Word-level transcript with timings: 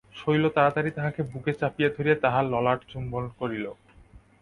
শৈল 0.15 0.43
তাড়াতাড়ি 0.49 0.91
তাহাকে 0.91 1.21
বুকে 1.23 1.51
চাপিয়া 1.53 1.89
ধরিয়া 1.89 2.17
তাহার 2.23 2.45
ললাট 2.45 2.79
চুম্বন 2.91 3.23
করিল। 3.39 3.65